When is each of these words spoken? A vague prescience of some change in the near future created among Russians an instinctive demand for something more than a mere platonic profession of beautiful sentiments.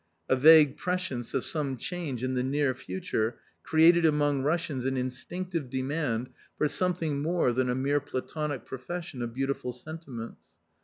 A 0.27 0.35
vague 0.35 0.77
prescience 0.77 1.35
of 1.35 1.45
some 1.45 1.77
change 1.77 2.23
in 2.23 2.33
the 2.33 2.41
near 2.41 2.73
future 2.73 3.37
created 3.61 4.03
among 4.03 4.41
Russians 4.41 4.83
an 4.83 4.97
instinctive 4.97 5.69
demand 5.69 6.31
for 6.57 6.67
something 6.67 7.21
more 7.21 7.51
than 7.51 7.69
a 7.69 7.75
mere 7.75 7.99
platonic 7.99 8.65
profession 8.65 9.21
of 9.21 9.35
beautiful 9.35 9.71
sentiments. 9.71 10.41